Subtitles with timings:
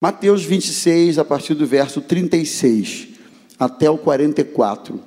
[0.00, 3.08] Mateus 26, a partir do verso 36
[3.58, 5.00] até o 44.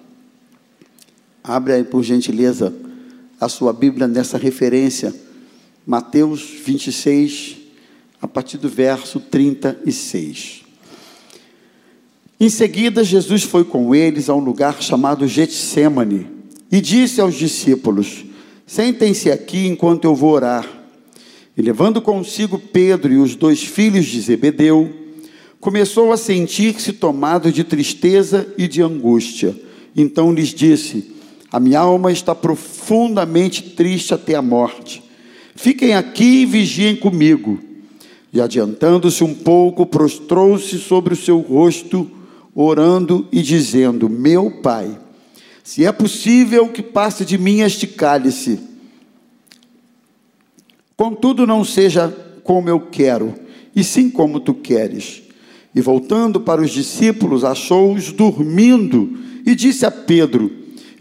[1.42, 2.74] Abre aí, por gentileza,
[3.40, 5.16] a sua Bíblia nessa referência.
[5.88, 7.56] Mateus 26,
[8.21, 10.63] a partir do verso 36.
[12.37, 16.27] Em seguida, Jesus foi com eles a um lugar chamado Getsemane
[16.69, 18.25] e disse aos discípulos:
[18.67, 20.80] Sentem-se aqui enquanto eu vou orar.
[21.55, 24.89] E levando consigo Pedro e os dois filhos de Zebedeu,
[25.59, 29.55] começou a sentir-se tomado de tristeza e de angústia.
[29.96, 31.11] Então lhes disse:
[31.51, 35.04] A minha alma está profundamente triste até a morte.
[35.55, 37.60] Fiquem aqui e vigiem comigo.
[38.34, 42.10] E adiantando-se um pouco, prostrou-se sobre o seu rosto,
[42.55, 44.98] orando e dizendo: Meu pai,
[45.66, 48.71] se é possível que passe de mim este cálice
[51.02, 53.34] Contudo, não seja como eu quero,
[53.76, 55.24] e sim como tu queres.
[55.74, 60.52] E voltando para os discípulos, achou-os dormindo e disse a Pedro: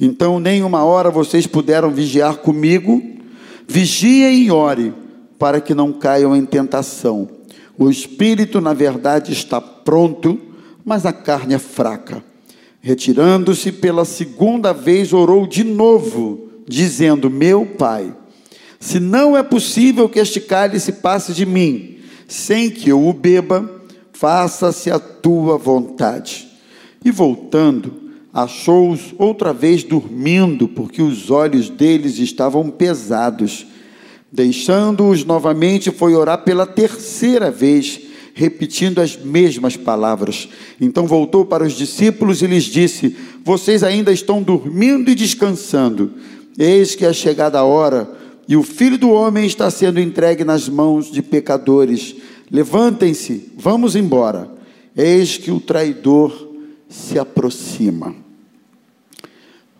[0.00, 3.02] Então, nem uma hora vocês puderam vigiar comigo?
[3.68, 4.94] Vigiem e ore,
[5.38, 7.28] para que não caiam em tentação.
[7.76, 10.40] O espírito, na verdade, está pronto,
[10.82, 12.24] mas a carne é fraca.
[12.80, 18.14] Retirando-se pela segunda vez, orou de novo, dizendo: Meu pai
[18.80, 23.70] se não é possível que este cálice passe de mim, sem que eu o beba,
[24.10, 26.48] faça-se a tua vontade.
[27.04, 27.92] E voltando,
[28.32, 33.66] achou-os outra vez dormindo, porque os olhos deles estavam pesados.
[34.32, 38.00] Deixando-os novamente, foi orar pela terceira vez,
[38.32, 40.48] repetindo as mesmas palavras.
[40.80, 46.12] Então voltou para os discípulos e lhes disse: Vocês ainda estão dormindo e descansando.
[46.58, 48.20] Eis que é chegada a hora
[48.50, 52.16] e o filho do homem está sendo entregue nas mãos de pecadores.
[52.50, 54.50] Levantem-se, vamos embora.
[54.96, 56.48] Eis que o traidor
[56.88, 58.12] se aproxima.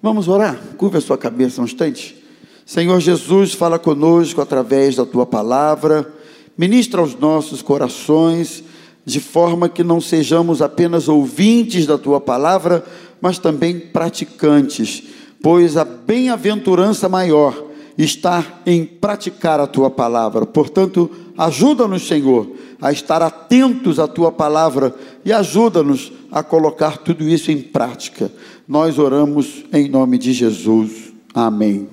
[0.01, 0.57] Vamos orar?
[0.77, 2.17] Curva a sua cabeça um instante.
[2.65, 6.09] Senhor Jesus, fala conosco através da tua palavra,
[6.57, 8.63] ministra aos nossos corações,
[9.05, 12.85] de forma que não sejamos apenas ouvintes da tua palavra,
[13.21, 15.03] mas também praticantes,
[15.43, 17.70] pois a bem-aventurança maior
[18.05, 20.47] estar em praticar a tua palavra.
[20.47, 22.51] Portanto, ajuda-nos, Senhor,
[22.81, 24.95] a estar atentos à tua palavra
[25.25, 28.33] e ajuda-nos a colocar tudo isso em prática.
[28.67, 31.13] Nós oramos em nome de Jesus.
[31.35, 31.89] Amém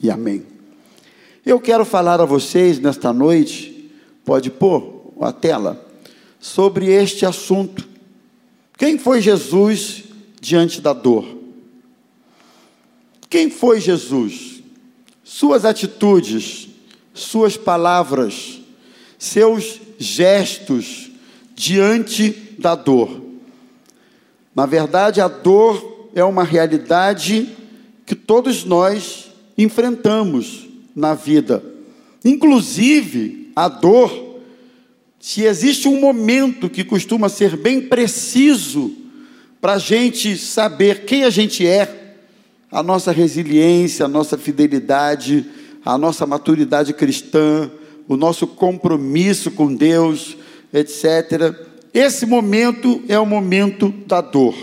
[0.00, 0.44] e amém.
[1.44, 3.90] Eu quero falar a vocês nesta noite,
[4.24, 5.84] pode pôr a tela,
[6.38, 7.88] sobre este assunto.
[8.78, 10.04] Quem foi Jesus
[10.40, 11.26] diante da dor?
[13.28, 14.59] Quem foi Jesus?
[15.32, 16.68] Suas atitudes,
[17.14, 18.60] suas palavras,
[19.16, 21.08] seus gestos
[21.54, 23.22] diante da dor.
[24.52, 27.48] Na verdade, a dor é uma realidade
[28.04, 31.62] que todos nós enfrentamos na vida.
[32.24, 34.40] Inclusive, a dor,
[35.20, 38.92] se existe um momento que costuma ser bem preciso
[39.60, 41.99] para a gente saber quem a gente é,
[42.70, 45.44] a nossa resiliência, a nossa fidelidade,
[45.84, 47.70] a nossa maturidade cristã,
[48.06, 50.36] o nosso compromisso com Deus,
[50.72, 51.54] etc.
[51.92, 54.54] Esse momento é o momento da dor.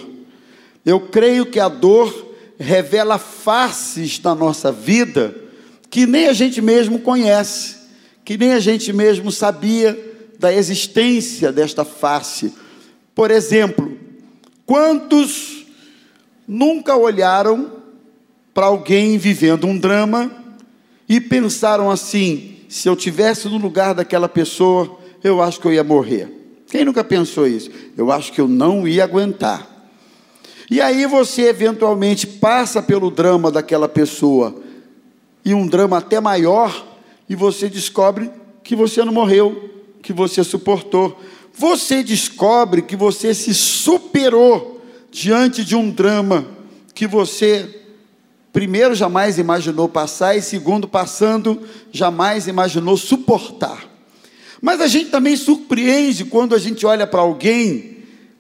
[0.86, 5.36] Eu creio que a dor revela faces da nossa vida
[5.90, 7.76] que nem a gente mesmo conhece,
[8.24, 9.98] que nem a gente mesmo sabia
[10.38, 12.54] da existência desta face.
[13.16, 13.98] Por exemplo,
[14.66, 15.66] quantos
[16.48, 17.77] nunca olharam
[18.58, 20.32] para alguém vivendo um drama
[21.08, 25.84] e pensaram assim: se eu tivesse no lugar daquela pessoa, eu acho que eu ia
[25.84, 26.28] morrer.
[26.66, 27.70] Quem nunca pensou isso?
[27.96, 29.92] Eu acho que eu não ia aguentar.
[30.72, 34.60] E aí você eventualmente passa pelo drama daquela pessoa,
[35.46, 36.98] e um drama até maior,
[37.30, 38.32] e você descobre
[38.64, 39.70] que você não morreu,
[40.02, 41.22] que você suportou.
[41.54, 44.82] Você descobre que você se superou
[45.12, 46.48] diante de um drama
[46.96, 47.77] que você
[48.58, 51.62] primeiro, jamais imaginou passar, e segundo, passando,
[51.92, 53.88] jamais imaginou suportar.
[54.60, 57.98] Mas a gente também surpreende quando a gente olha para alguém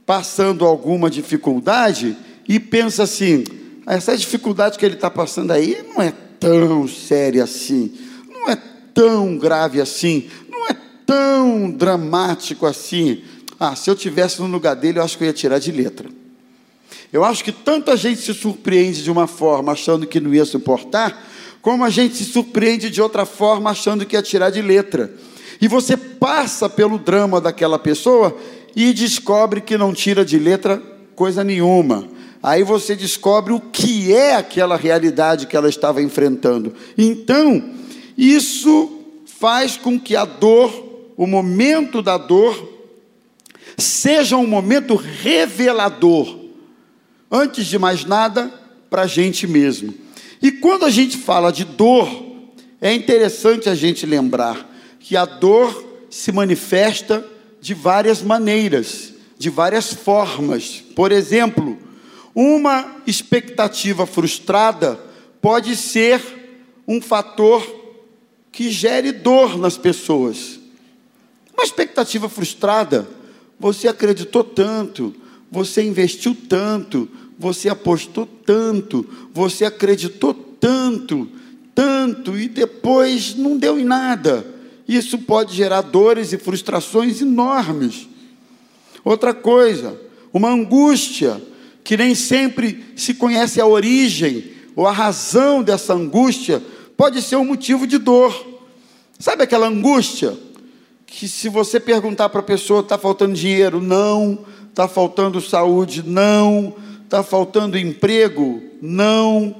[0.07, 2.17] passando alguma dificuldade
[2.49, 3.43] e pensa assim:
[3.85, 7.93] essa dificuldade que ele está passando aí não é tão séria assim,
[8.27, 8.57] não é
[8.95, 10.75] tão grave assim, não é
[11.05, 13.21] tão dramático assim.
[13.59, 16.09] Ah, se eu tivesse no lugar dele, eu acho que eu ia tirar de letra.
[17.11, 21.25] Eu acho que tanta gente se surpreende de uma forma achando que não ia suportar,
[21.61, 25.13] como a gente se surpreende de outra forma achando que ia tirar de letra.
[25.59, 28.37] E você passa pelo drama daquela pessoa
[28.75, 30.81] e descobre que não tira de letra
[31.15, 32.07] coisa nenhuma.
[32.43, 36.73] Aí você descobre o que é aquela realidade que ela estava enfrentando.
[36.97, 37.71] Então,
[38.17, 40.71] isso faz com que a dor,
[41.17, 42.75] o momento da dor,
[43.77, 46.46] seja um momento revelador,
[47.31, 48.51] antes de mais nada,
[48.89, 49.93] para a gente mesmo.
[50.41, 52.09] E quando a gente fala de dor,
[52.79, 54.69] é interessante a gente lembrar
[54.99, 57.25] que a dor se manifesta
[57.59, 60.83] de várias maneiras, de várias formas.
[60.95, 61.77] Por exemplo,
[62.33, 64.99] uma expectativa frustrada
[65.41, 66.21] pode ser
[66.87, 67.65] um fator
[68.51, 70.59] que gere dor nas pessoas.
[71.53, 73.07] Uma expectativa frustrada,
[73.59, 75.15] você acreditou tanto,
[75.51, 81.27] você investiu tanto, você apostou tanto, você acreditou tanto,
[81.73, 84.45] tanto, e depois não deu em nada.
[84.87, 88.07] Isso pode gerar dores e frustrações enormes.
[89.03, 89.99] Outra coisa,
[90.33, 91.41] uma angústia,
[91.83, 96.61] que nem sempre se conhece a origem ou a razão dessa angústia,
[96.95, 98.45] pode ser um motivo de dor.
[99.19, 100.37] Sabe aquela angústia?
[101.05, 103.81] Que se você perguntar para a pessoa, está faltando dinheiro?
[103.81, 104.45] Não.
[104.77, 106.03] Está faltando saúde?
[106.05, 108.61] Não Está faltando emprego?
[108.79, 109.55] Não.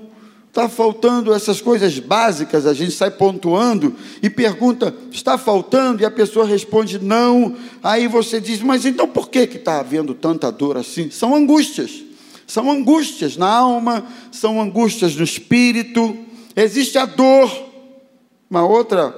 [0.48, 6.04] Está faltando essas coisas básicas, a gente sai pontuando e pergunta, está faltando?
[6.04, 7.56] E a pessoa responde não.
[7.82, 11.10] Aí você diz, mas então por que está havendo tanta dor assim?
[11.10, 12.04] São angústias.
[12.46, 16.16] São angústias na alma, são angústias no espírito.
[16.56, 17.50] Existe a dor.
[18.50, 19.16] Uma outra,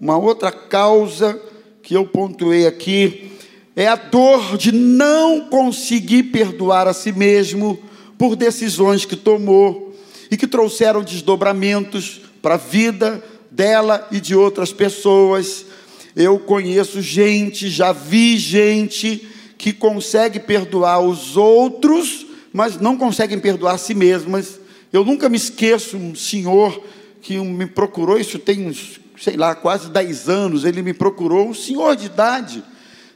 [0.00, 1.38] uma outra causa
[1.82, 3.32] que eu pontuei aqui
[3.74, 7.78] é a dor de não conseguir perdoar a si mesmo
[8.18, 9.96] por decisões que tomou
[10.30, 15.66] e que trouxeram desdobramentos para a vida dela e de outras pessoas.
[16.14, 19.26] Eu conheço gente, já vi gente
[19.56, 24.60] que consegue perdoar os outros, mas não conseguem perdoar a si mesmas.
[24.92, 26.82] Eu nunca me esqueço um senhor
[27.22, 31.54] que me procurou, isso tem uns, sei lá, quase 10 anos, ele me procurou, um
[31.54, 32.62] senhor de idade,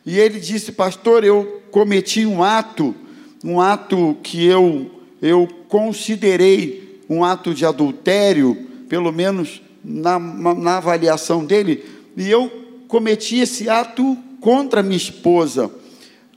[0.06, 2.94] e ele disse, pastor, eu cometi um ato,
[3.42, 4.88] um ato que eu,
[5.20, 8.54] eu considerei um ato de adultério,
[8.88, 11.84] pelo menos na, na avaliação dele,
[12.16, 12.48] e eu
[12.86, 15.70] cometi esse ato contra minha esposa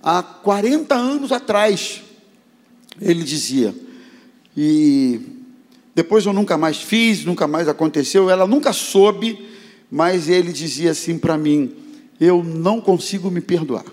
[0.02, 2.02] há 40 anos atrás,
[3.00, 3.74] ele dizia.
[4.58, 5.22] E
[5.94, 9.48] depois eu nunca mais fiz, nunca mais aconteceu, ela nunca soube,
[9.92, 11.72] mas ele dizia assim para mim:
[12.20, 13.86] eu não consigo me perdoar.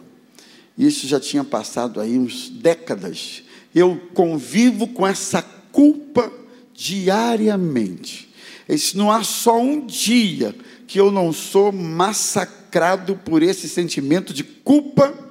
[0.76, 3.43] Isso já tinha passado aí uns décadas.
[3.75, 5.43] Eu convivo com essa
[5.73, 6.32] culpa
[6.75, 8.28] diariamente.
[8.69, 10.55] Isso não há só um dia
[10.87, 15.26] que eu não sou massacrado por esse sentimento de culpa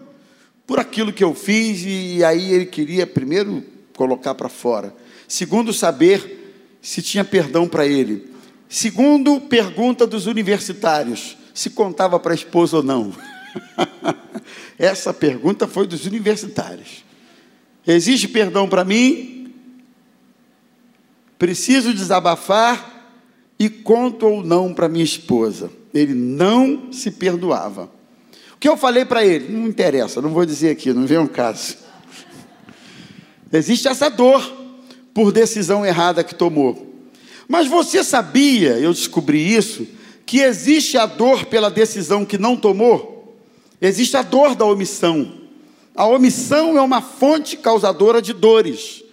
[0.65, 3.63] por aquilo que eu fiz e aí ele queria primeiro
[3.95, 4.93] colocar para fora.
[5.27, 8.29] Segundo, saber se tinha perdão para ele.
[8.67, 13.15] Segundo, pergunta dos universitários: se contava para a esposa ou não?
[14.77, 17.03] Essa pergunta foi dos universitários.
[17.87, 19.53] Existe perdão para mim?
[21.39, 22.93] Preciso desabafar
[23.57, 25.71] e conto ou não para minha esposa.
[25.93, 27.89] Ele não se perdoava.
[28.53, 29.51] O que eu falei para ele?
[29.51, 31.77] Não interessa, não vou dizer aqui, não vem um caso.
[33.51, 34.41] Existe essa dor
[35.13, 36.93] por decisão errada que tomou.
[37.47, 39.87] Mas você sabia, eu descobri isso,
[40.25, 43.37] que existe a dor pela decisão que não tomou,
[43.79, 45.41] existe a dor da omissão.
[45.95, 49.03] A omissão é uma fonte causadora de dores.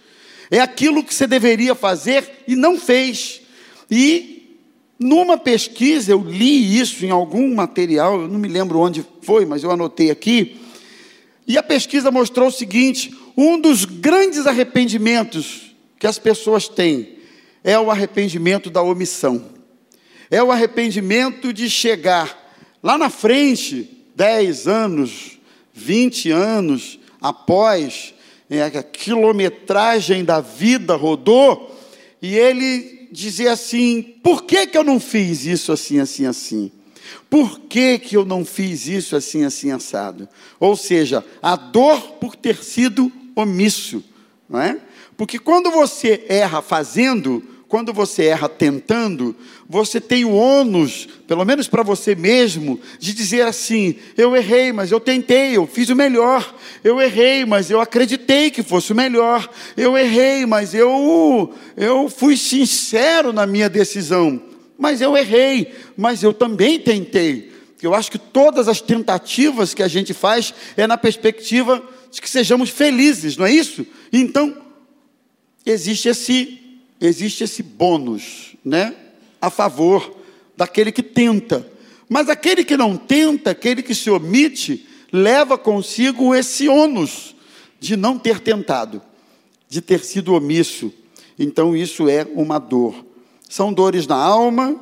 [0.49, 3.41] É aquilo que você deveria fazer e não fez.
[3.89, 4.57] E
[4.99, 9.63] numa pesquisa, eu li isso em algum material, eu não me lembro onde foi, mas
[9.63, 10.59] eu anotei aqui.
[11.47, 17.17] E a pesquisa mostrou o seguinte: um dos grandes arrependimentos que as pessoas têm
[17.63, 19.52] é o arrependimento da omissão
[20.29, 22.41] é o arrependimento de chegar
[22.81, 25.39] lá na frente, 10 anos,
[25.73, 28.13] 20 anos após
[28.49, 31.75] é, a quilometragem da vida rodou,
[32.21, 36.71] e ele dizer assim: por que, que eu não fiz isso assim, assim, assim?
[37.29, 40.27] Por que, que eu não fiz isso assim, assim, assado?
[40.59, 44.03] Ou seja, a dor por ter sido omisso,
[44.47, 44.79] não é?
[45.17, 49.35] Porque quando você erra fazendo, quando você erra tentando,
[49.67, 54.91] você tem o ônus, pelo menos para você mesmo, de dizer assim: eu errei, mas
[54.91, 56.53] eu tentei, eu fiz o melhor.
[56.83, 59.49] Eu errei, mas eu acreditei que fosse o melhor.
[59.75, 64.39] Eu errei, mas eu, eu fui sincero na minha decisão.
[64.77, 67.51] Mas eu errei, mas eu também tentei.
[67.81, 72.29] Eu acho que todas as tentativas que a gente faz é na perspectiva de que
[72.29, 73.83] sejamos felizes, não é isso?
[74.11, 74.55] Então,
[75.65, 76.62] existe esse
[77.05, 78.95] existe esse bônus, né?
[79.41, 80.17] A favor
[80.55, 81.67] daquele que tenta.
[82.07, 87.35] Mas aquele que não tenta, aquele que se omite, leva consigo esse ônus
[87.79, 89.01] de não ter tentado,
[89.67, 90.93] de ter sido omisso.
[91.37, 93.05] Então isso é uma dor.
[93.49, 94.79] São dores na alma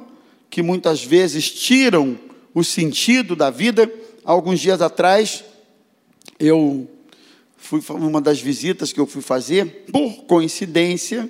[0.50, 2.20] que muitas vezes tiram
[2.54, 3.92] o sentido da vida.
[4.24, 5.44] Alguns dias atrás,
[6.40, 6.88] eu
[7.58, 11.30] fui uma das visitas que eu fui fazer, por coincidência,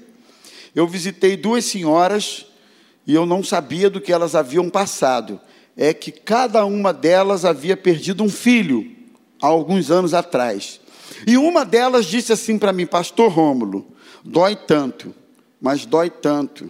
[0.75, 2.45] eu visitei duas senhoras
[3.05, 5.39] e eu não sabia do que elas haviam passado.
[5.75, 8.89] É que cada uma delas havia perdido um filho
[9.41, 10.79] há alguns anos atrás.
[11.25, 13.85] E uma delas disse assim para mim, Pastor Rômulo,
[14.23, 15.13] dói tanto,
[15.59, 16.69] mas dói tanto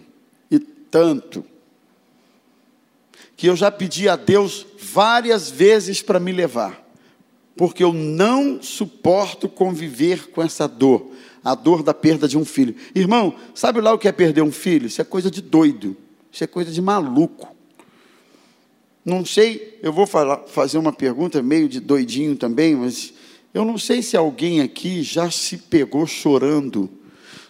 [0.50, 1.44] e tanto,
[3.36, 6.84] que eu já pedi a Deus várias vezes para me levar,
[7.56, 11.11] porque eu não suporto conviver com essa dor
[11.44, 12.74] a dor da perda de um filho.
[12.94, 14.86] Irmão, sabe lá o que é perder um filho?
[14.86, 15.96] Isso é coisa de doido,
[16.30, 17.48] isso é coisa de maluco.
[19.04, 23.12] Não sei, eu vou falar, fazer uma pergunta meio de doidinho também, mas
[23.52, 26.88] eu não sei se alguém aqui já se pegou chorando,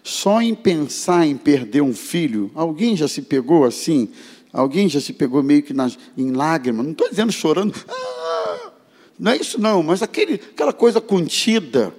[0.02, 2.50] só em pensar em perder um filho.
[2.54, 4.08] Alguém já se pegou assim?
[4.52, 6.84] Alguém já se pegou meio que nas, em lágrimas?
[6.84, 8.72] Não estou dizendo chorando, ah,
[9.18, 11.94] não é isso não, mas aquele, aquela coisa contida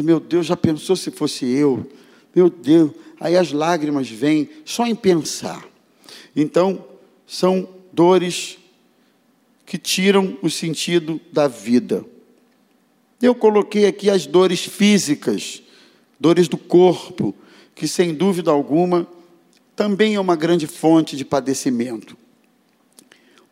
[0.00, 1.86] meu Deus, já pensou se fosse eu?
[2.34, 5.66] Meu Deus, aí as lágrimas vêm só em pensar.
[6.34, 6.84] Então,
[7.26, 8.58] são dores
[9.66, 12.04] que tiram o sentido da vida.
[13.20, 15.62] Eu coloquei aqui as dores físicas,
[16.18, 17.34] dores do corpo,
[17.74, 19.06] que sem dúvida alguma
[19.74, 22.16] também é uma grande fonte de padecimento.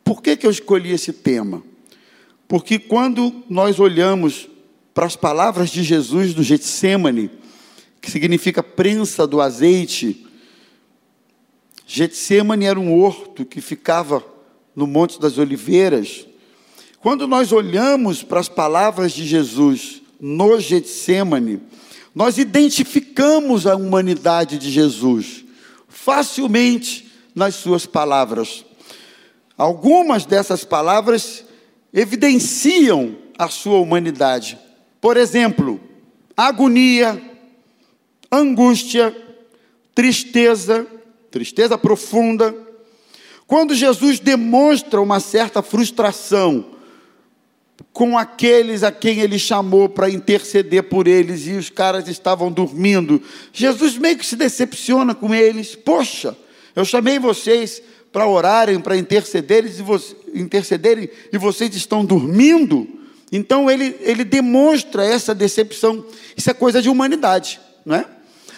[0.04, 1.62] Por que, que eu escolhi esse tema?
[2.46, 4.48] Porque quando nós olhamos
[5.00, 7.30] para as palavras de Jesus do Getsemane,
[8.02, 10.26] que significa prensa do azeite.
[11.86, 14.22] Getsemane era um horto que ficava
[14.76, 16.26] no Monte das Oliveiras.
[17.00, 21.62] Quando nós olhamos para as palavras de Jesus no Getsemane,
[22.14, 25.46] nós identificamos a humanidade de Jesus
[25.88, 28.66] facilmente nas suas palavras.
[29.56, 31.42] Algumas dessas palavras
[31.90, 34.58] evidenciam a sua humanidade.
[35.00, 35.80] Por exemplo,
[36.36, 37.20] agonia,
[38.30, 39.16] angústia,
[39.94, 40.86] tristeza,
[41.30, 42.54] tristeza profunda.
[43.46, 46.78] Quando Jesus demonstra uma certa frustração
[47.92, 53.22] com aqueles a quem ele chamou para interceder por eles e os caras estavam dormindo,
[53.52, 55.74] Jesus meio que se decepciona com eles.
[55.74, 56.36] Poxa,
[56.76, 59.70] eu chamei vocês para orarem, para intercederem,
[61.32, 62.99] e vocês estão dormindo.
[63.32, 66.04] Então ele, ele demonstra essa decepção.
[66.36, 68.06] Isso é coisa de humanidade, não é?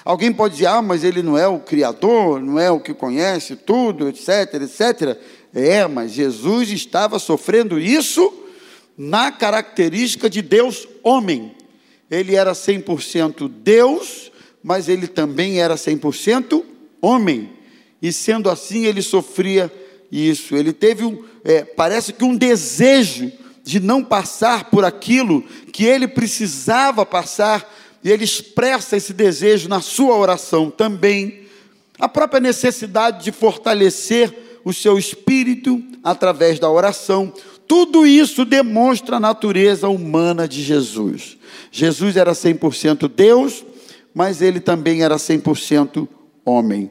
[0.05, 3.55] Alguém pode dizer, ah, mas ele não é o Criador, não é o que conhece
[3.55, 5.17] tudo, etc, etc.
[5.55, 8.33] É, mas Jesus estava sofrendo isso
[8.99, 11.55] na característica de Deus homem.
[12.11, 16.65] Ele era 100% Deus, mas ele também era 100%
[17.01, 17.51] homem.
[18.01, 19.73] E sendo assim, ele sofria
[20.11, 20.57] isso.
[20.57, 23.31] Ele teve um, é, parece que um desejo
[23.63, 25.43] de não passar por aquilo
[25.73, 27.71] que ele precisava passar,
[28.03, 31.43] e ele expressa esse desejo na sua oração também.
[31.99, 37.33] A própria necessidade de fortalecer o seu espírito através da oração,
[37.67, 41.39] tudo isso demonstra a natureza humana de Jesus.
[41.71, 43.65] Jesus era 100% Deus,
[44.15, 46.07] mas ele também era 100%
[46.45, 46.91] homem.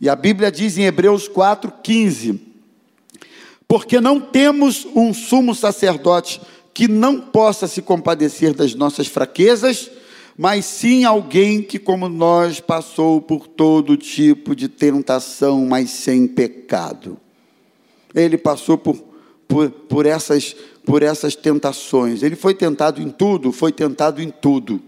[0.00, 2.38] E a Bíblia diz em Hebreus 4,15:
[3.74, 6.40] porque não temos um sumo sacerdote
[6.72, 9.90] que não possa se compadecer das nossas fraquezas,
[10.38, 17.18] mas sim alguém que, como nós, passou por todo tipo de tentação, mas sem pecado.
[18.14, 18.94] Ele passou por,
[19.48, 20.54] por, por, essas,
[20.86, 22.22] por essas tentações.
[22.22, 24.80] Ele foi tentado em tudo, foi tentado em tudo.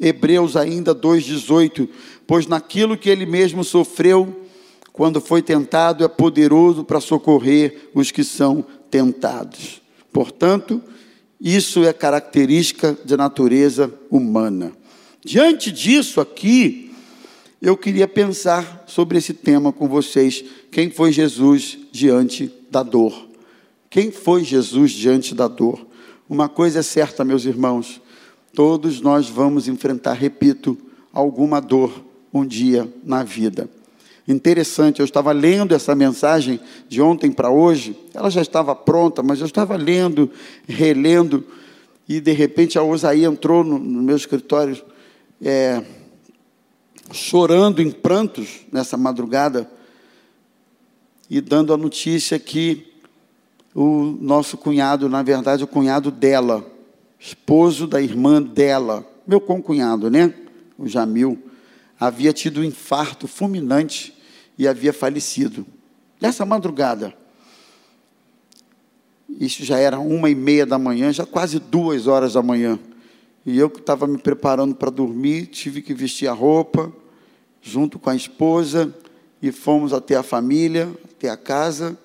[0.00, 1.86] Hebreus ainda 2,18:
[2.26, 4.47] Pois naquilo que ele mesmo sofreu,
[4.98, 9.80] quando foi tentado, é poderoso para socorrer os que são tentados.
[10.12, 10.82] Portanto,
[11.40, 14.72] isso é característica de natureza humana.
[15.24, 16.92] Diante disso aqui,
[17.62, 20.44] eu queria pensar sobre esse tema com vocês.
[20.68, 23.28] Quem foi Jesus diante da dor?
[23.88, 25.86] Quem foi Jesus diante da dor?
[26.28, 28.00] Uma coisa é certa, meus irmãos,
[28.52, 30.76] todos nós vamos enfrentar, repito,
[31.12, 33.77] alguma dor um dia na vida.
[34.28, 35.00] Interessante.
[35.00, 39.46] Eu estava lendo essa mensagem de ontem para hoje, ela já estava pronta, mas eu
[39.46, 40.30] estava lendo,
[40.68, 41.44] relendo,
[42.06, 44.80] e de repente a Osaí entrou no, no meu escritório,
[45.42, 45.82] é,
[47.10, 49.70] chorando em prantos nessa madrugada,
[51.30, 52.86] e dando a notícia que
[53.74, 56.66] o nosso cunhado, na verdade, o cunhado dela,
[57.18, 60.32] esposo da irmã dela, meu concunhado, né?
[60.78, 61.38] O Jamil,
[62.00, 64.17] havia tido um infarto fulminante
[64.58, 65.64] e havia falecido.
[66.20, 67.14] Nessa madrugada,
[69.28, 72.78] isso já era uma e meia da manhã, já quase duas horas da manhã.
[73.46, 76.92] E eu que estava me preparando para dormir, tive que vestir a roupa,
[77.62, 78.92] junto com a esposa,
[79.40, 81.96] e fomos até a família, até a casa,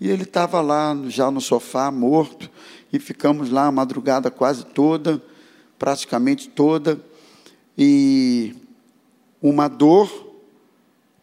[0.00, 2.50] e ele estava lá já no sofá, morto,
[2.92, 5.22] e ficamos lá a madrugada quase toda,
[5.78, 7.00] praticamente toda,
[7.78, 8.54] e
[9.40, 10.29] uma dor,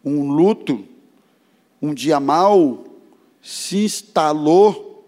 [0.04, 0.84] um luto,
[1.80, 2.84] um dia mal
[3.42, 5.06] se instalou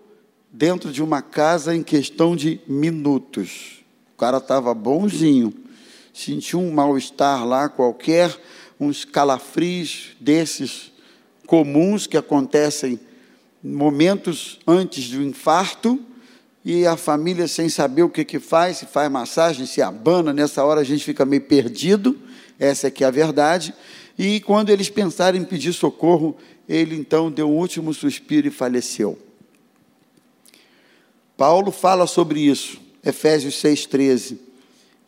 [0.51, 3.85] dentro de uma casa em questão de minutos.
[4.15, 5.53] O cara estava bonzinho,
[6.13, 8.37] sentiu um mal-estar lá qualquer,
[8.79, 10.93] uns calafrios desses
[11.47, 12.99] comuns que acontecem
[13.63, 16.01] momentos antes do infarto,
[16.65, 20.63] e a família sem saber o que, que faz, se faz massagem, se abana, nessa
[20.63, 22.19] hora a gente fica meio perdido,
[22.59, 23.75] essa é que é a verdade,
[24.23, 26.37] e quando eles pensaram em pedir socorro,
[26.69, 29.19] ele então deu um último suspiro e faleceu.
[31.39, 34.37] Paulo fala sobre isso, Efésios 6,13.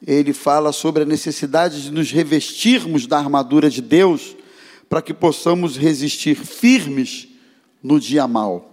[0.07, 4.35] Ele fala sobre a necessidade de nos revestirmos da armadura de Deus
[4.89, 7.29] para que possamos resistir firmes
[7.83, 8.73] no dia mal,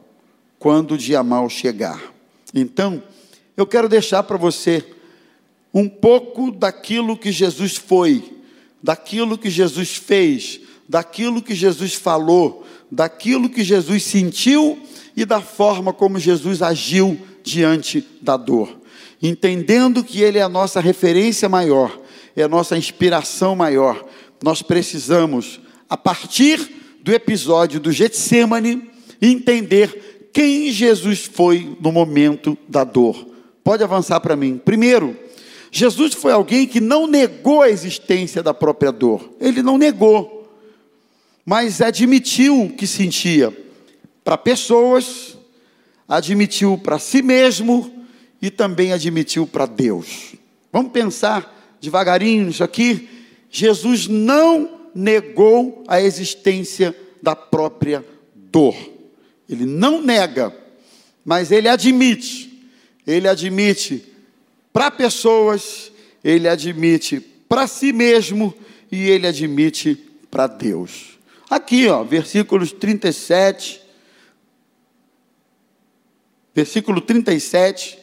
[0.58, 2.02] quando o dia mal chegar.
[2.56, 3.04] Então,
[3.58, 4.86] eu quero deixar para você
[5.74, 8.39] um pouco daquilo que Jesus foi,
[8.82, 14.80] daquilo que Jesus fez, daquilo que Jesus falou, daquilo que Jesus sentiu
[15.16, 18.80] e da forma como Jesus agiu diante da dor.
[19.22, 22.00] Entendendo que Ele é a nossa referência maior,
[22.36, 24.04] é a nossa inspiração maior,
[24.42, 26.60] nós precisamos, a partir
[27.04, 28.90] do episódio do Getsemane,
[29.22, 33.28] entender quem Jesus foi no momento da dor.
[33.64, 34.58] Pode avançar para mim.
[34.64, 35.18] Primeiro,
[35.72, 39.36] Jesus foi alguém que não negou a existência da própria dor.
[39.40, 40.52] Ele não negou,
[41.46, 43.56] mas admitiu que sentia
[44.24, 45.38] para pessoas,
[46.08, 48.06] admitiu para si mesmo
[48.42, 50.36] e também admitiu para Deus.
[50.72, 53.08] Vamos pensar devagarinho nisso aqui.
[53.50, 58.04] Jesus não negou a existência da própria
[58.34, 58.76] dor.
[59.48, 60.56] Ele não nega,
[61.26, 62.50] mas ele admite.
[63.06, 64.09] Ele admite
[64.72, 65.92] para pessoas,
[66.24, 68.54] ele admite para si mesmo
[68.92, 69.96] e ele admite
[70.30, 71.18] para Deus.
[71.50, 73.82] Aqui, ó, versículos 37,
[76.54, 77.98] versículo 37,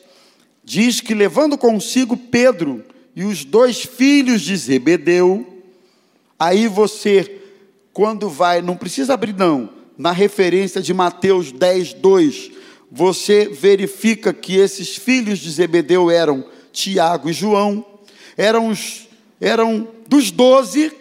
[0.65, 5.63] diz que levando consigo Pedro e os dois filhos de Zebedeu,
[6.39, 7.41] aí você,
[7.93, 12.51] quando vai, não precisa abrir não, na referência de Mateus 10, 2,
[12.91, 16.45] você verifica que esses filhos de Zebedeu eram
[16.77, 17.83] Tiago e João,
[18.37, 19.09] eram, os,
[19.41, 20.93] eram dos doze,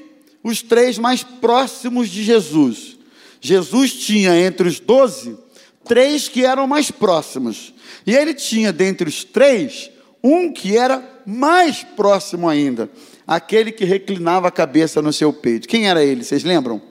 [0.41, 2.97] os três mais próximos de Jesus.
[3.41, 5.37] Jesus tinha entre os doze,
[5.83, 7.73] três que eram mais próximos.
[8.07, 9.91] E ele tinha dentre os três,
[10.23, 12.89] um que era mais próximo ainda,
[13.27, 15.67] aquele que reclinava a cabeça no seu peito.
[15.67, 16.23] Quem era ele?
[16.23, 16.81] Vocês lembram?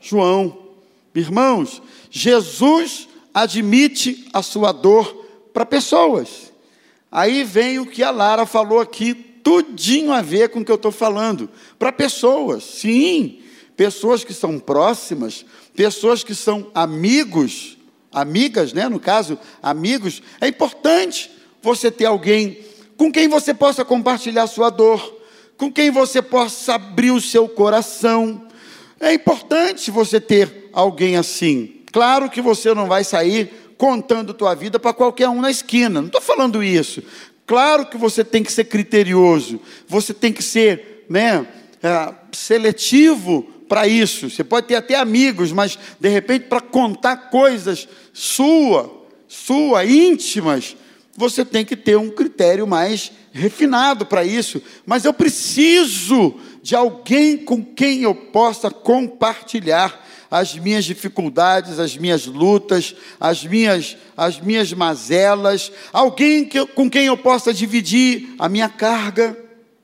[0.00, 0.62] João.
[1.14, 6.43] Irmãos, Jesus admite a sua dor para pessoas.
[7.14, 10.74] Aí vem o que a Lara falou aqui, tudinho a ver com o que eu
[10.74, 11.48] estou falando.
[11.78, 13.38] Para pessoas, sim,
[13.76, 15.46] pessoas que são próximas,
[15.76, 17.78] pessoas que são amigos,
[18.10, 18.88] amigas, né?
[18.88, 21.30] No caso, amigos, é importante
[21.62, 22.58] você ter alguém
[22.96, 25.20] com quem você possa compartilhar sua dor,
[25.56, 28.44] com quem você possa abrir o seu coração.
[28.98, 31.82] É importante você ter alguém assim.
[31.92, 36.00] Claro que você não vai sair contando tua vida para qualquer um na esquina.
[36.00, 37.02] Não estou falando isso.
[37.46, 41.46] Claro que você tem que ser criterioso, você tem que ser né,
[41.82, 44.30] é, seletivo para isso.
[44.30, 50.76] Você pode ter até amigos, mas de repente para contar coisas sua, sua íntimas,
[51.16, 54.62] você tem que ter um critério mais refinado para isso.
[54.86, 60.03] Mas eu preciso de alguém com quem eu possa compartilhar
[60.34, 67.06] as minhas dificuldades, as minhas lutas, as minhas, as minhas mazelas, alguém que, com quem
[67.06, 69.38] eu possa dividir a minha carga.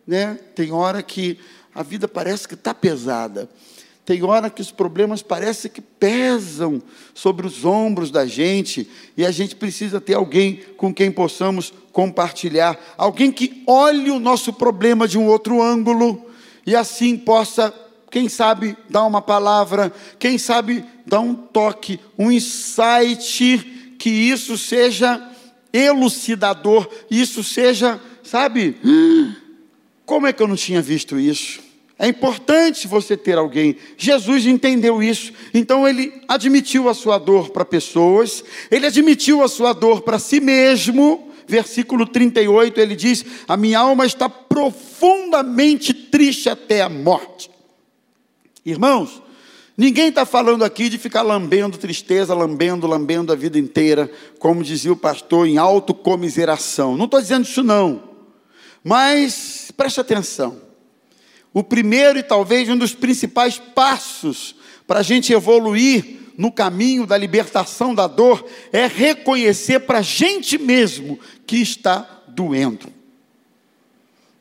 [0.04, 0.36] Né?
[0.56, 1.38] Tem hora que
[1.72, 3.48] a vida parece que está pesada.
[4.04, 6.82] Tem hora que os problemas parecem que pesam
[7.14, 12.76] sobre os ombros da gente e a gente precisa ter alguém com quem possamos compartilhar,
[12.98, 16.26] alguém que olhe o nosso problema de um outro ângulo
[16.66, 17.72] e assim possa,
[18.10, 25.30] quem sabe, dar uma palavra, quem sabe, dar um toque, um insight, que isso seja
[25.72, 28.76] elucidador, isso seja, sabe,
[30.04, 31.60] como é que eu não tinha visto isso?
[31.96, 33.76] É importante você ter alguém.
[33.98, 39.74] Jesus entendeu isso, então ele admitiu a sua dor para pessoas, ele admitiu a sua
[39.74, 41.28] dor para si mesmo.
[41.46, 47.50] Versículo 38, ele diz: A minha alma está profundamente triste até a morte.
[48.64, 49.22] Irmãos,
[49.76, 54.92] ninguém está falando aqui de ficar lambendo tristeza, lambendo, lambendo a vida inteira, como dizia
[54.92, 56.96] o pastor, em autocomiseração.
[56.96, 58.02] Não estou dizendo isso, não.
[58.84, 60.60] Mas preste atenção.
[61.52, 64.54] O primeiro e talvez um dos principais passos
[64.86, 70.56] para a gente evoluir no caminho da libertação da dor é reconhecer para a gente
[70.56, 72.86] mesmo que está doendo.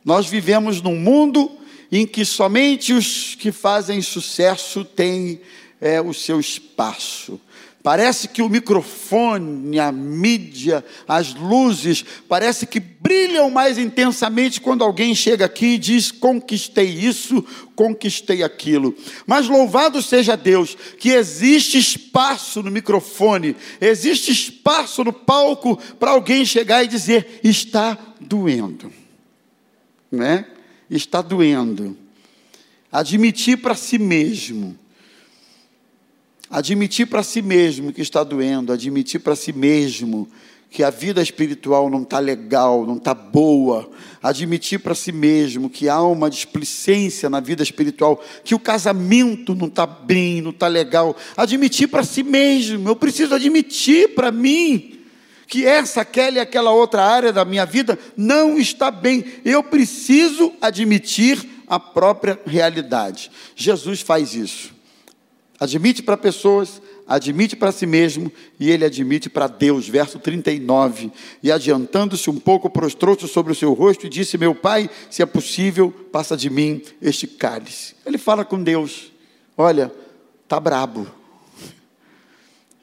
[0.05, 1.58] Nós vivemos num mundo
[1.91, 5.41] em que somente os que fazem sucesso têm
[5.81, 7.39] é, o seu espaço.
[7.81, 15.15] Parece que o microfone, a mídia, as luzes, parece que brilham mais intensamente quando alguém
[15.15, 17.43] chega aqui e diz: conquistei isso,
[17.75, 18.93] conquistei aquilo.
[19.25, 26.43] Mas louvado seja Deus, que existe espaço no microfone, existe espaço no palco para alguém
[26.43, 28.91] chegar e dizer: está doendo,
[30.11, 30.45] né?
[30.89, 31.95] Está doendo.
[32.91, 34.77] Admitir para si mesmo
[36.49, 40.27] Admitir para si mesmo que está doendo, admitir para si mesmo
[40.67, 43.89] que a vida espiritual não está legal, não está boa,
[44.21, 49.67] admitir para si mesmo que há uma displicência na vida espiritual, que o casamento não
[49.67, 54.98] está bem, não está legal, admitir para si mesmo, eu preciso admitir para mim
[55.49, 60.53] que essa, aquela e aquela outra área da minha vida não está bem, eu preciso
[60.61, 63.31] admitir a própria realidade.
[63.55, 64.71] Jesus faz isso.
[65.59, 69.89] Admite para pessoas, admite para si mesmo e ele admite para Deus.
[69.89, 71.11] Verso 39.
[71.41, 75.25] E adiantando-se um pouco, prostrou-se sobre o seu rosto e disse: Meu pai, se é
[75.25, 77.95] possível, passa de mim este cálice.
[78.05, 79.11] Ele fala com Deus:
[79.57, 79.91] Olha,
[80.47, 81.07] tá brabo.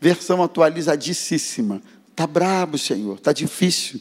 [0.01, 1.81] Versão atualizadíssima.
[2.17, 4.01] Tá brabo, Senhor, tá difícil.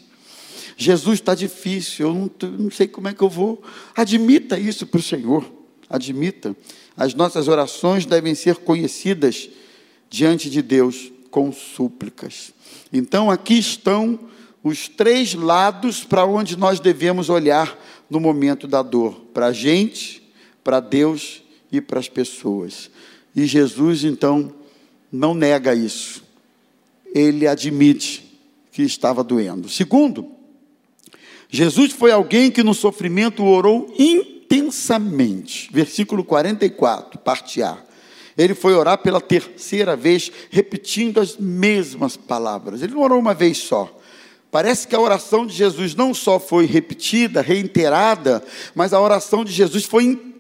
[0.78, 3.62] Jesus está difícil, eu não, não sei como é que eu vou.
[3.94, 5.46] Admita isso para o Senhor,
[5.90, 6.56] admita.
[6.96, 9.50] As nossas orações devem ser conhecidas
[10.10, 12.54] diante de Deus com súplicas.
[12.92, 14.18] Então, aqui estão
[14.64, 17.78] os três lados para onde nós devemos olhar
[18.10, 20.24] no momento da dor: para a gente,
[20.64, 22.90] para Deus e para as pessoas.
[23.36, 24.54] E Jesus, então,
[25.12, 26.25] não nega isso.
[27.16, 28.40] Ele admite
[28.72, 29.70] que estava doendo.
[29.70, 30.30] Segundo,
[31.50, 35.70] Jesus foi alguém que no sofrimento orou intensamente.
[35.72, 37.78] Versículo 44, parte A.
[38.38, 42.82] Ele foi orar pela terceira vez, repetindo as mesmas palavras.
[42.82, 43.98] Ele não orou uma vez só.
[44.52, 49.54] Parece que a oração de Jesus não só foi repetida, reiterada, mas a oração de
[49.54, 50.35] Jesus foi intensa,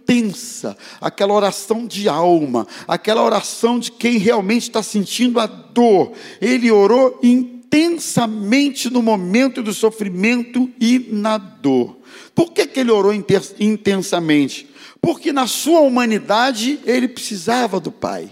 [1.01, 6.11] aquela oração de alma, aquela oração de quem realmente está sentindo a dor.
[6.39, 11.97] Ele orou intensamente no momento do sofrimento e na dor.
[12.33, 13.13] Por que, que ele orou
[13.59, 14.69] intensamente?
[15.01, 18.31] Porque na sua humanidade ele precisava do Pai.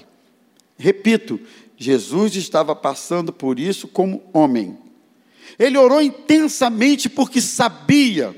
[0.77, 1.39] Repito,
[1.77, 4.77] Jesus estava passando por isso como homem.
[5.59, 8.35] Ele orou intensamente porque sabia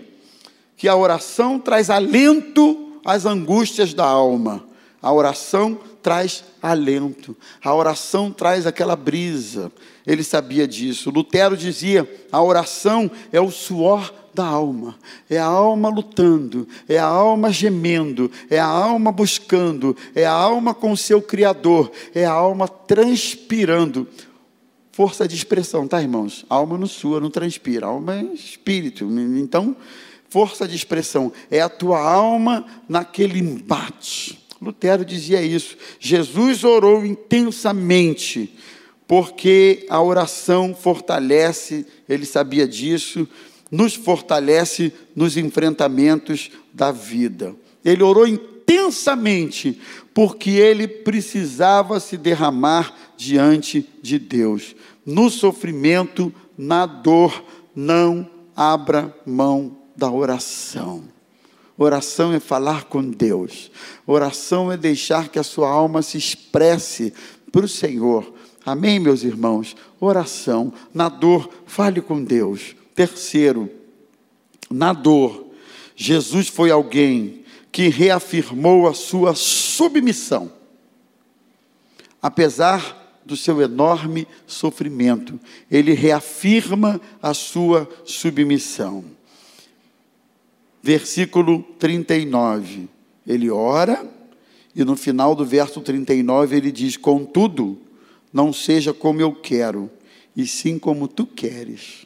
[0.76, 4.66] que a oração traz alento às angústias da alma.
[5.02, 9.72] A oração traz alento, a oração traz aquela brisa.
[10.06, 11.12] Ele sabia disso.
[11.12, 14.96] Lutero dizia: a oração é o suor da alma.
[15.30, 20.74] É a alma lutando, é a alma gemendo, é a alma buscando, é a alma
[20.74, 24.08] com o seu Criador, é a alma transpirando.
[24.92, 26.46] Força de expressão, tá, irmãos?
[26.50, 29.06] A alma não sua, não transpira, a alma é espírito.
[29.38, 29.76] Então,
[30.30, 34.46] força de expressão é a tua alma naquele embate.
[34.62, 35.78] Lutero dizia isso.
[36.00, 38.54] Jesus orou intensamente,
[39.08, 43.28] porque a oração fortalece, ele sabia disso,
[43.70, 47.56] nos fortalece nos enfrentamentos da vida.
[47.84, 49.80] Ele orou intensamente,
[50.14, 54.76] porque ele precisava se derramar diante de Deus.
[55.06, 57.44] No sofrimento, na dor,
[57.76, 61.04] não abra mão da oração.
[61.78, 63.70] Oração é falar com Deus.
[64.08, 67.14] Oração é deixar que a sua alma se expresse
[67.52, 68.34] para o Senhor.
[68.66, 69.76] Amém, meus irmãos?
[70.00, 70.74] Oração.
[70.94, 72.76] Na dor, fale com Deus.
[72.94, 73.70] Terceiro,
[74.70, 75.46] na dor,
[75.96, 80.52] Jesus foi alguém que reafirmou a sua submissão.
[82.22, 89.15] Apesar do seu enorme sofrimento, ele reafirma a sua submissão.
[90.86, 92.88] Versículo 39.
[93.26, 94.08] Ele ora
[94.76, 97.76] e no final do verso 39 ele diz: Contudo,
[98.32, 99.90] não seja como eu quero,
[100.38, 102.06] e sim como tu queres.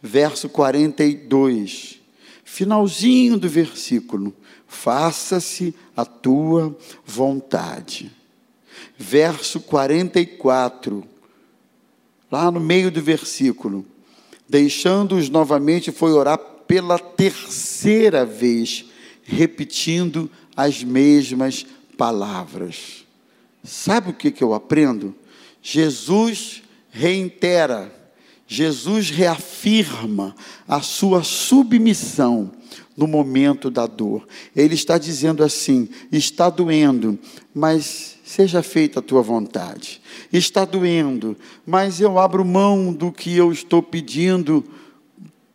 [0.00, 2.00] Verso 42,
[2.46, 4.34] finalzinho do versículo:
[4.66, 8.10] faça-se a tua vontade.
[8.96, 11.04] Verso 44,
[12.32, 13.84] lá no meio do versículo,
[14.48, 18.84] deixando-os novamente, foi orar pela terceira vez,
[19.24, 23.06] repetindo as mesmas palavras.
[23.64, 25.14] Sabe o que, que eu aprendo?
[25.62, 27.92] Jesus reitera,
[28.46, 30.34] Jesus reafirma
[30.66, 32.52] a sua submissão
[32.96, 34.26] no momento da dor.
[34.54, 37.18] Ele está dizendo assim: está doendo,
[37.54, 40.00] mas seja feita a tua vontade.
[40.32, 44.64] Está doendo, mas eu abro mão do que eu estou pedindo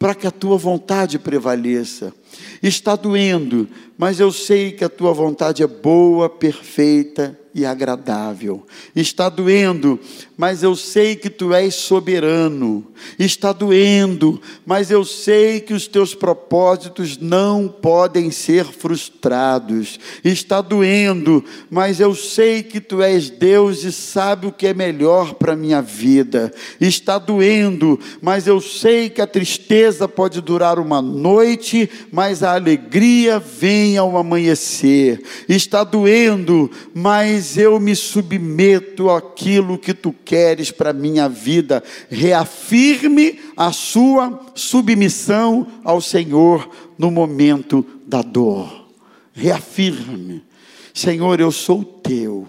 [0.04, 2.14] para que a tua vontade prevaleça.
[2.62, 8.66] Está doendo, mas eu sei que a tua vontade é boa, perfeita e agradável.
[8.96, 10.00] Está doendo,
[10.36, 12.86] mas eu sei que tu és soberano.
[13.20, 20.00] Está doendo, mas eu sei que os teus propósitos não podem ser frustrados.
[20.24, 25.36] Está doendo, mas eu sei que tu és Deus e sabe o que é melhor
[25.36, 26.52] para a minha vida.
[26.82, 33.38] Está doendo, mas eu sei que a tristeza pode durar uma noite, mas a alegria
[33.38, 35.22] vem ao amanhecer.
[35.48, 41.84] Está doendo, mas eu me submeto àquilo que tu queres para a minha vida.
[42.10, 48.88] Reafirme a sua submissão ao Senhor no momento da dor.
[49.34, 50.44] Reafirme.
[50.94, 52.48] Senhor, eu sou teu.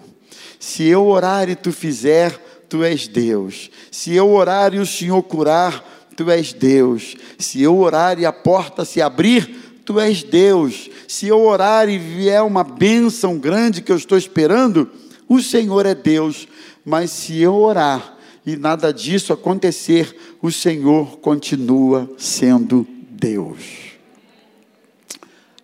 [0.59, 2.31] Se eu orar e tu fizer,
[2.69, 3.69] tu és Deus.
[3.91, 7.15] Se eu orar e o Senhor curar, tu és Deus.
[7.37, 10.89] Se eu orar e a porta se abrir, tu és Deus.
[11.07, 14.89] Se eu orar e vier uma bênção grande que eu estou esperando,
[15.29, 16.47] o Senhor é Deus.
[16.83, 23.95] Mas se eu orar e nada disso acontecer, o Senhor continua sendo Deus.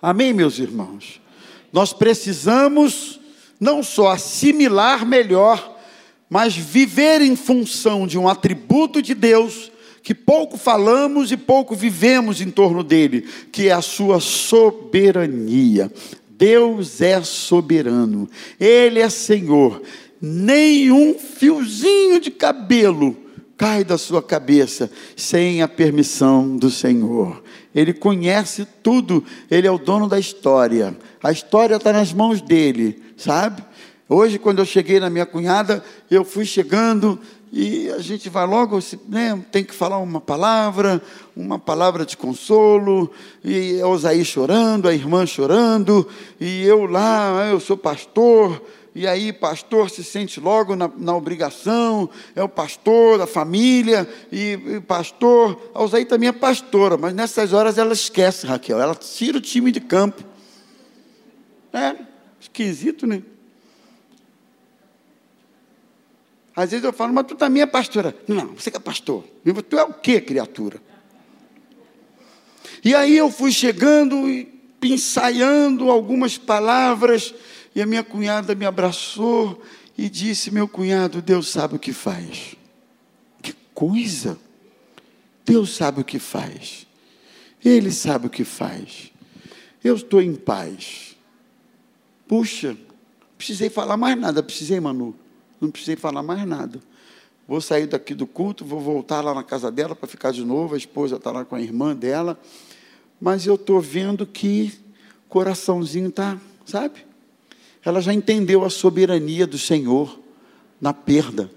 [0.02, 1.20] Amém, meus irmãos?
[1.74, 3.20] Nós precisamos
[3.60, 5.78] não só assimilar melhor,
[6.30, 9.72] mas viver em função de um atributo de Deus
[10.04, 15.92] que pouco falamos e pouco vivemos em torno dele, que é a sua soberania.
[16.30, 18.28] Deus é soberano,
[18.60, 19.82] Ele é Senhor.
[20.20, 23.16] Nenhum fiozinho de cabelo
[23.58, 27.44] cai da sua cabeça sem a permissão do Senhor.
[27.76, 30.98] Ele conhece tudo, Ele é o dono da história.
[31.22, 33.64] A história está nas mãos dele, sabe?
[34.10, 37.20] Hoje, quando eu cheguei na minha cunhada, eu fui chegando,
[37.52, 41.02] e a gente vai logo, né, tem que falar uma palavra,
[41.36, 43.12] uma palavra de consolo,
[43.44, 46.08] e a Osaí chorando, a irmã chorando,
[46.40, 48.62] e eu lá, eu sou pastor,
[48.96, 54.58] e aí pastor se sente logo na, na obrigação, é o pastor da família, e,
[54.66, 59.38] e pastor, a Osaí também é pastora, mas nessas horas ela esquece, Raquel, ela tira
[59.38, 60.24] o time de campo.
[61.74, 61.96] É,
[62.40, 63.22] esquisito, né?
[66.56, 68.16] Às vezes eu falo, mas tu também é pastora.
[68.28, 69.24] Não, você que é pastor.
[69.70, 70.82] Tu é o que, criatura?
[72.84, 77.34] E aí eu fui chegando e ensaiando algumas palavras,
[77.74, 79.62] e a minha cunhada me abraçou
[79.98, 82.56] e disse: Meu cunhado, Deus sabe o que faz.
[83.42, 84.38] Que coisa!
[85.46, 86.86] Deus sabe o que faz.
[87.64, 89.12] Ele sabe o que faz.
[89.84, 91.16] Eu estou em paz.
[92.28, 92.78] Puxa,
[93.38, 95.16] precisei falar mais nada, precisei, Manu
[95.62, 96.82] não precisei falar mais nada.
[97.48, 100.74] Vou sair daqui do culto, vou voltar lá na casa dela para ficar de novo,
[100.74, 102.40] a esposa está lá com a irmã dela,
[103.20, 104.74] mas eu estou vendo que
[105.30, 107.06] coraçãozinho está, sabe?
[107.84, 110.20] Ela já entendeu a soberania do Senhor
[110.80, 111.52] na perda.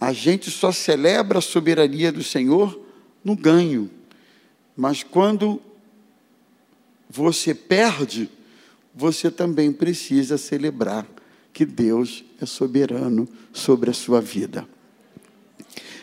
[0.00, 2.80] A gente só celebra a soberania do Senhor
[3.24, 3.90] no ganho,
[4.76, 5.60] mas quando
[7.08, 8.28] você perde,
[8.94, 11.06] você também precisa celebrar
[11.54, 14.66] que Deus é soberano sobre a sua vida.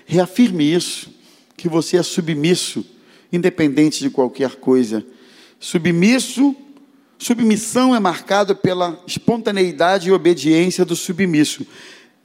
[0.06, 1.14] Reafirme isso,
[1.58, 2.86] que você é submisso,
[3.32, 5.06] independente de qualquer coisa.
[5.60, 6.56] Submisso,
[7.20, 11.68] submissão é marcado pela espontaneidade e obediência do submisso.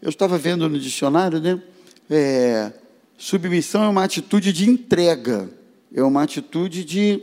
[0.00, 1.60] Eu estava vendo no dicionário, né?
[2.08, 2.72] É,
[3.18, 5.50] submissão é uma atitude de entrega,
[5.92, 7.20] é uma atitude de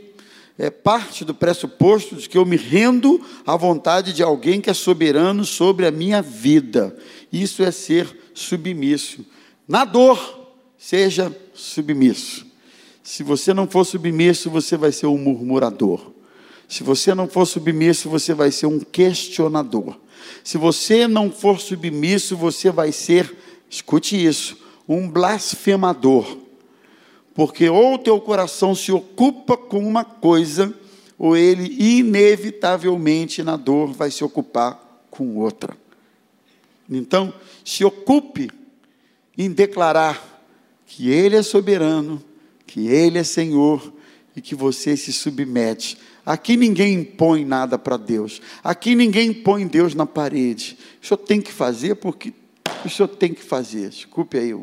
[0.58, 4.74] é parte do pressuposto de que eu me rendo à vontade de alguém que é
[4.74, 6.96] soberano sobre a minha vida.
[7.32, 9.24] Isso é ser submisso.
[9.66, 12.46] Na dor, seja submisso.
[13.02, 16.12] Se você não for submisso, você vai ser um murmurador.
[16.68, 19.98] Se você não for submisso, você vai ser um questionador.
[20.42, 23.36] Se você não for submisso, você vai ser,
[23.68, 24.56] escute isso,
[24.88, 26.43] um blasfemador
[27.34, 30.72] porque ou teu coração se ocupa com uma coisa,
[31.18, 35.76] ou ele inevitavelmente na dor vai se ocupar com outra.
[36.88, 37.32] Então,
[37.64, 38.50] se ocupe
[39.36, 40.34] em declarar
[40.86, 42.22] que Ele é soberano,
[42.66, 43.92] que Ele é Senhor
[44.36, 45.98] e que você se submete.
[46.24, 48.40] Aqui ninguém impõe nada para Deus.
[48.62, 50.78] Aqui ninguém põe Deus na parede.
[51.02, 52.32] O senhor tem que fazer porque
[52.84, 53.90] o senhor tem que fazer.
[53.90, 54.54] Desculpe aí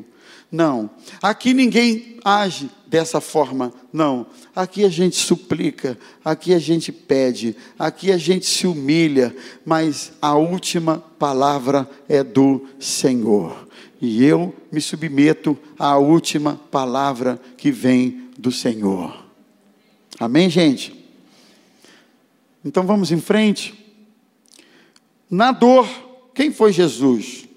[0.52, 0.90] não.
[1.22, 3.74] Aqui ninguém age dessa forma.
[3.94, 4.28] Não.
[4.54, 9.34] Aqui a gente suplica, aqui a gente pede, aqui a gente se humilha,
[9.66, 13.68] mas a última palavra é do Senhor.
[14.02, 19.26] E eu me submeto à última palavra que vem do Senhor.
[20.20, 20.94] Amém, gente?
[22.66, 23.74] Então vamos em frente.
[25.30, 25.88] Na dor,
[26.34, 27.48] quem foi Jesus?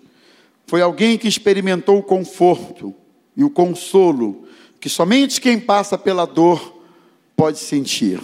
[0.66, 2.94] Foi alguém que experimentou o conforto
[3.36, 4.46] e o consolo
[4.80, 6.80] que somente quem passa pela dor
[7.36, 8.20] pode sentir.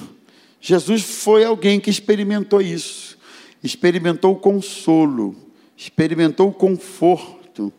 [0.61, 3.19] Jesus foi alguém que experimentou isso,
[3.63, 5.35] experimentou o consolo,
[5.77, 7.73] experimentou o conforto.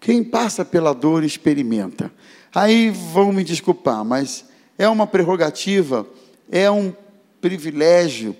[0.00, 2.12] Quem passa pela dor experimenta.
[2.52, 4.44] Aí vão me desculpar, mas
[4.76, 6.06] é uma prerrogativa,
[6.50, 6.92] é um
[7.40, 8.36] privilégio,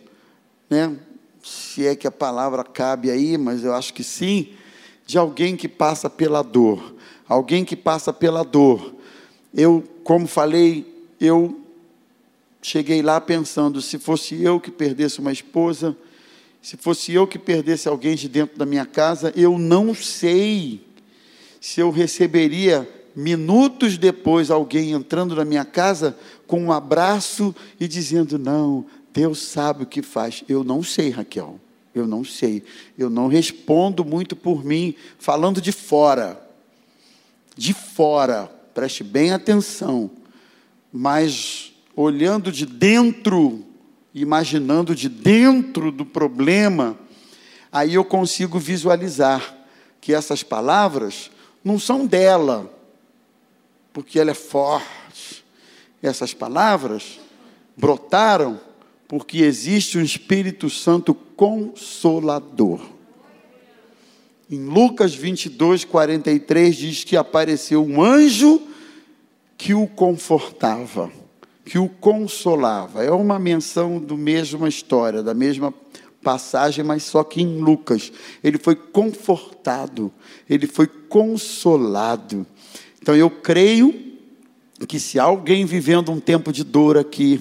[0.69, 0.97] né?
[1.43, 4.49] Se é que a palavra cabe aí, mas eu acho que sim
[5.07, 6.95] de alguém que passa pela dor.
[7.29, 8.95] Alguém que passa pela dor.
[9.55, 10.85] Eu, como falei,
[11.21, 11.61] eu
[12.61, 15.97] cheguei lá pensando: se fosse eu que perdesse uma esposa,
[16.61, 20.85] se fosse eu que perdesse alguém de dentro da minha casa, eu não sei
[21.61, 26.17] se eu receberia minutos depois alguém entrando na minha casa
[26.47, 30.45] com um abraço e dizendo: Não, Deus sabe o que faz.
[30.49, 31.61] Eu não sei, Raquel.
[31.97, 32.63] Eu não sei.
[32.99, 36.39] Eu não respondo muito por mim, falando de fora.
[37.57, 40.11] De fora, preste bem atenção.
[40.93, 43.65] Mas olhando de dentro,
[44.15, 46.99] imaginando de dentro do problema,
[47.73, 49.57] aí eu consigo visualizar
[49.99, 51.31] que essas palavras
[51.65, 52.71] não são dela,
[53.91, 55.43] porque ela é forte.
[56.03, 57.19] Essas palavras
[57.75, 58.61] brotaram
[59.09, 62.81] porque existe um Espírito Santo consolador.
[64.51, 68.63] Em Lucas 22, 43 diz que apareceu um anjo
[69.59, 71.11] que o confortava,
[71.65, 73.03] que o consolava.
[73.03, 75.75] É uma menção do mesma história, da mesma
[76.23, 78.13] passagem, mas só que em Lucas.
[78.43, 80.13] Ele foi confortado,
[80.49, 82.47] ele foi consolado.
[83.01, 83.95] Então eu creio
[84.87, 87.41] que se alguém vivendo um tempo de dor aqui,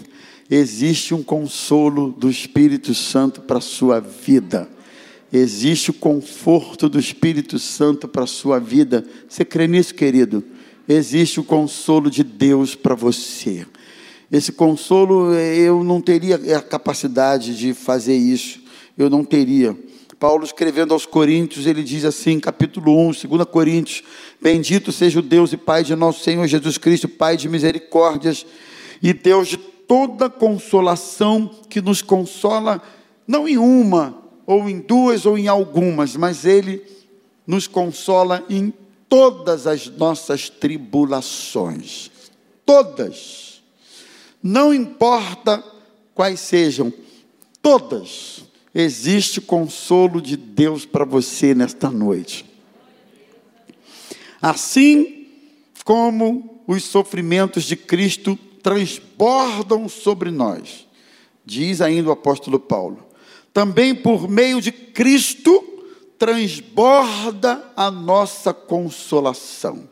[0.49, 4.69] existe um consolo do Espírito Santo para a sua vida.
[5.33, 9.05] Existe o conforto do Espírito Santo para a sua vida.
[9.27, 10.43] Você crê nisso, querido?
[10.87, 13.65] Existe o consolo de Deus para você.
[14.31, 18.61] Esse consolo, eu não teria a capacidade de fazer isso.
[18.97, 19.75] Eu não teria.
[20.19, 24.03] Paulo escrevendo aos Coríntios, ele diz assim, capítulo 1, 2 Coríntios:
[24.41, 28.45] Bendito seja o Deus e Pai de nosso Senhor Jesus Cristo, Pai de misericórdias
[29.01, 32.81] e Deus de toda consolação que nos consola,
[33.27, 36.81] não em uma, ou em duas, ou em algumas, mas Ele
[37.45, 38.73] nos consola em
[39.07, 42.11] todas as nossas tribulações.
[42.65, 43.61] Todas.
[44.41, 45.63] Não importa
[46.13, 46.91] quais sejam,
[47.61, 48.43] todas.
[48.73, 52.45] Existe consolo de Deus para você nesta noite.
[54.41, 55.27] Assim
[55.83, 60.87] como os sofrimentos de Cristo transbordam sobre nós,
[61.45, 62.97] diz ainda o apóstolo Paulo.
[63.53, 65.83] Também por meio de Cristo
[66.17, 69.87] transborda a nossa consolação.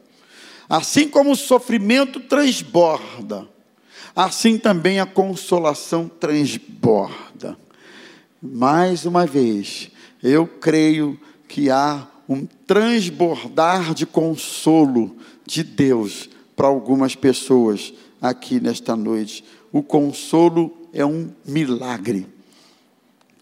[0.67, 3.47] Assim como o sofrimento transborda,
[4.15, 7.55] assim também a consolação transborda.
[8.41, 9.91] Mais uma vez,
[10.23, 15.15] eu creio que há um transbordar de consolo
[15.45, 17.93] de Deus para algumas pessoas
[18.23, 19.43] aqui nesta noite.
[19.69, 22.25] O consolo é um milagre.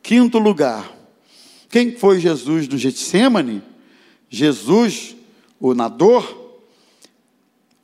[0.01, 0.91] Quinto lugar,
[1.69, 3.61] quem foi Jesus no Getsemane?
[4.27, 5.15] Jesus,
[5.59, 6.39] o nadador,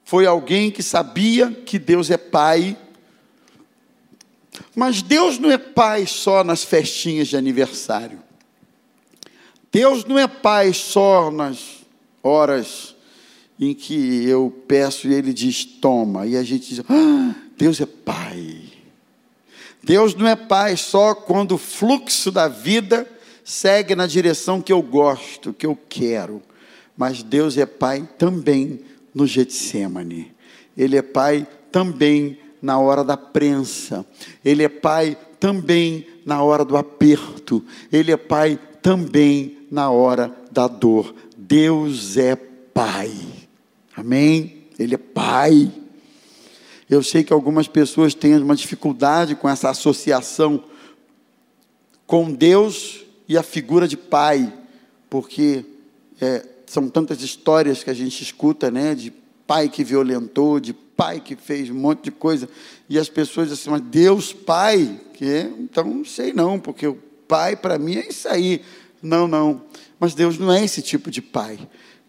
[0.03, 2.75] foi alguém que sabia que Deus é Pai.
[4.75, 8.23] Mas Deus não é Pai só nas festinhas de aniversário.
[9.71, 11.85] Deus não é Pai só nas
[12.23, 12.95] horas
[13.59, 16.25] em que eu peço e Ele diz toma.
[16.25, 18.61] E a gente diz, ah, Deus é Pai.
[19.83, 23.07] Deus não é Pai só quando o fluxo da vida
[23.43, 26.41] segue na direção que eu gosto, que eu quero.
[26.97, 28.81] Mas Deus é Pai também
[29.13, 30.33] no Getsemane.
[30.75, 34.05] Ele é Pai também na hora da prensa.
[34.43, 37.63] Ele é Pai também na hora do aperto.
[37.91, 41.15] Ele é Pai também na hora da dor.
[41.37, 43.11] Deus é Pai.
[43.97, 44.67] Amém?
[44.77, 45.71] Ele é Pai.
[46.87, 50.63] Eu sei que algumas pessoas têm uma dificuldade com essa associação
[52.05, 54.53] com Deus e a figura de pai,
[55.09, 55.65] porque
[56.21, 59.11] é, são tantas histórias que a gente escuta, né, de
[59.45, 62.47] pai que violentou, de pai que fez um monte de coisa,
[62.87, 66.99] e as pessoas assim, mas Deus Pai, que é, então não sei não, porque o
[67.27, 68.61] pai para mim é isso aí.
[69.01, 69.63] Não, não.
[69.99, 71.59] Mas Deus não é esse tipo de pai.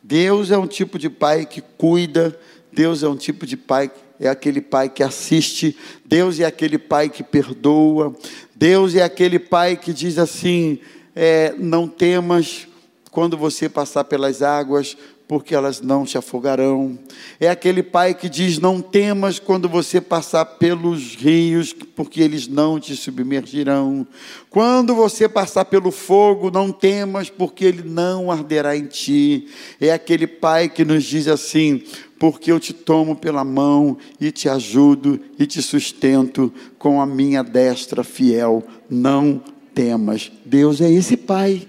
[0.09, 2.35] Deus é um tipo de pai que cuida,
[2.73, 7.11] Deus é um tipo de pai é aquele pai que assiste, Deus é aquele pai
[7.11, 8.17] que perdoa,
[8.57, 10.79] Deus é aquele pai que diz assim:
[11.15, 12.67] é, não temas
[13.11, 14.97] quando você passar pelas águas,
[15.29, 16.99] porque elas não te afogarão.
[17.39, 22.81] É aquele pai que diz: Não temas quando você passar pelos rios, porque eles não
[22.81, 24.07] te submergirão.
[24.49, 29.47] Quando você passar pelo fogo, não temas, porque ele não arderá em ti.
[29.79, 31.83] É aquele pai que nos diz assim:
[32.19, 37.45] porque eu te tomo pela mão e te ajudo e te sustento com a minha
[37.45, 38.65] destra fiel.
[38.89, 39.43] Não
[39.75, 40.33] temas.
[40.45, 41.69] Deus é esse Pai.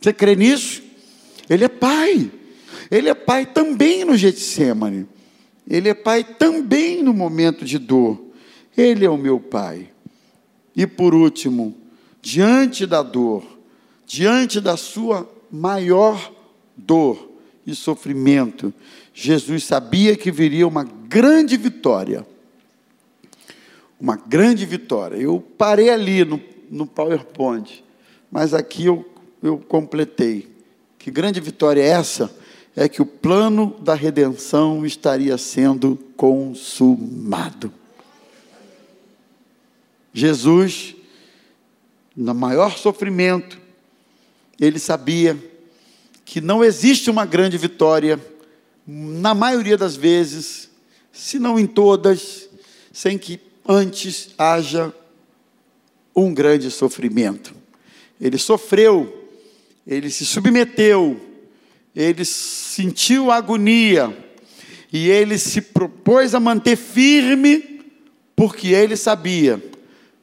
[0.00, 0.82] Você crê nisso?
[1.48, 2.30] Ele é Pai.
[2.90, 5.06] Ele é Pai também no Getsemane.
[5.68, 8.20] Ele é Pai também no momento de dor.
[8.76, 9.90] Ele é o meu Pai.
[10.74, 11.76] E por último,
[12.22, 13.44] diante da dor,
[14.06, 16.32] diante da sua maior
[16.76, 17.30] dor
[17.66, 18.72] e sofrimento,
[19.12, 22.24] Jesus sabia que viria uma grande vitória.
[24.00, 25.16] Uma grande vitória.
[25.16, 27.84] Eu parei ali no, no PowerPoint,
[28.30, 29.04] mas aqui eu,
[29.42, 30.48] eu completei.
[30.98, 32.32] Que grande vitória é essa?
[32.80, 37.72] É que o plano da redenção estaria sendo consumado.
[40.14, 40.94] Jesus,
[42.16, 43.58] no maior sofrimento,
[44.60, 45.36] ele sabia
[46.24, 48.16] que não existe uma grande vitória
[48.86, 50.70] na maioria das vezes,
[51.10, 52.48] se não em todas,
[52.92, 54.94] sem que antes haja
[56.14, 57.52] um grande sofrimento.
[58.20, 59.28] Ele sofreu,
[59.84, 61.27] ele se submeteu,
[61.94, 64.16] ele sentiu agonia
[64.92, 67.80] e ele se propôs a manter firme,
[68.34, 69.62] porque ele sabia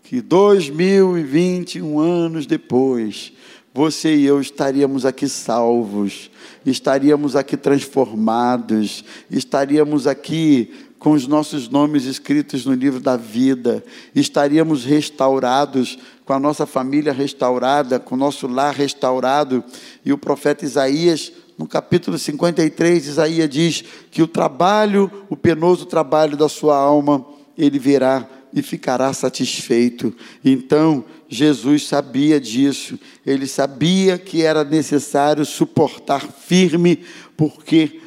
[0.03, 3.34] que 2021 anos depois,
[3.74, 6.32] você e eu estaríamos aqui salvos,
[6.66, 13.84] estaríamos aqui transformados, estaríamos aqui com os nossos nomes escritos no livro da vida,
[14.16, 19.63] estaríamos restaurados, com a nossa família restaurada, com o nosso lar restaurado.
[20.03, 26.36] E o profeta Isaías, no capítulo 53, Isaías diz que o trabalho, o penoso trabalho
[26.36, 27.26] da sua alma,
[27.58, 30.14] ele verá e ficará satisfeito.
[30.43, 37.03] Então, Jesus sabia disso, ele sabia que era necessário suportar firme,
[37.38, 38.01] porque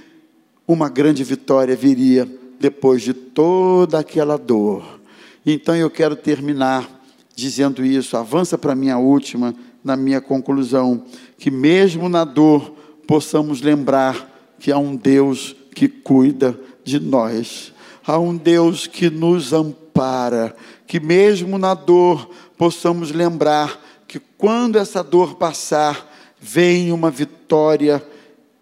[0.66, 2.28] uma grande vitória viria
[2.60, 5.00] depois de toda aquela dor.
[5.44, 6.98] Então eu quero terminar
[7.34, 11.04] dizendo isso, avança para a minha última, na minha conclusão,
[11.38, 12.74] que mesmo na dor
[13.08, 17.72] possamos lembrar que há um Deus que cuida de nós,
[18.06, 20.54] há um Deus que nos ampara para
[20.86, 26.08] que mesmo na dor possamos lembrar que quando essa dor passar,
[26.40, 28.00] vem uma vitória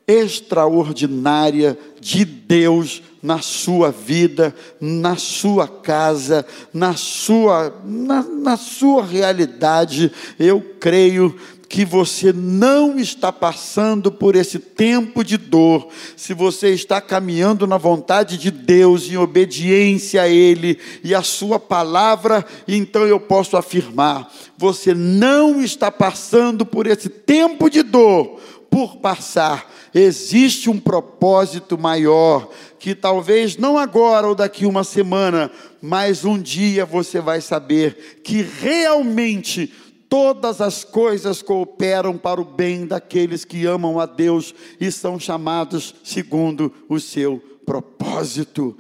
[0.09, 10.11] extraordinária de Deus na sua vida, na sua casa, na sua, na, na sua realidade.
[10.39, 11.37] Eu creio
[11.69, 17.77] que você não está passando por esse tempo de dor, se você está caminhando na
[17.77, 24.33] vontade de Deus, em obediência a Ele e a Sua palavra, então eu posso afirmar:
[24.57, 28.41] você não está passando por esse tempo de dor.
[28.69, 35.51] Por passar, existe um propósito maior que talvez não agora ou daqui uma semana,
[35.81, 39.73] mas um dia você vai saber que realmente
[40.09, 45.95] todas as coisas cooperam para o bem daqueles que amam a Deus e são chamados
[46.03, 48.75] segundo o seu propósito.